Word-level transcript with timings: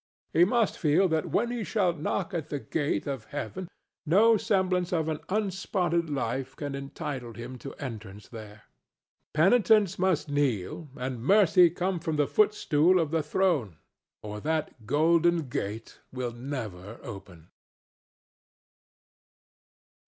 He 0.33 0.45
must 0.45 0.79
feel 0.79 1.07
that 1.09 1.27
when 1.27 1.51
he 1.51 1.63
shall 1.63 1.93
knock 1.93 2.33
at 2.33 2.49
the 2.49 2.57
gate 2.57 3.05
of 3.05 3.25
heaven 3.25 3.69
no 4.03 4.35
semblance 4.35 4.91
of 4.91 5.07
an 5.09 5.19
unspotted 5.29 6.09
life 6.09 6.55
can 6.55 6.73
entitle 6.73 7.33
him 7.33 7.59
to 7.59 7.75
entrance 7.75 8.27
there. 8.27 8.63
Penitence 9.35 9.99
must 9.99 10.27
kneel 10.27 10.89
and 10.97 11.21
Mercy 11.21 11.69
come 11.69 11.99
from 11.99 12.15
the 12.15 12.25
footstool 12.25 12.97
of 12.99 13.11
the 13.11 13.21
throne, 13.21 13.77
or 14.23 14.39
that 14.39 14.87
golden 14.87 15.47
gate 15.49 15.99
will 16.11 16.31
never 16.31 16.99
open. 17.03 17.49